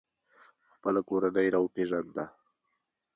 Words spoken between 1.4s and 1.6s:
یې را